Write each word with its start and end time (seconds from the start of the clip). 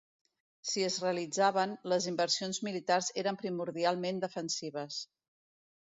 Si 0.69 0.85
es 0.85 0.95
realitzaven, 1.03 1.75
les 1.93 2.09
inversions 2.11 2.61
militars 2.69 3.11
eren 3.25 3.41
primordialment 3.43 4.23
defensives. 4.29 4.99